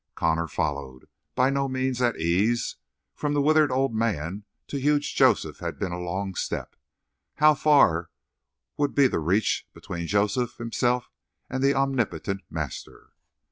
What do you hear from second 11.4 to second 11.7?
and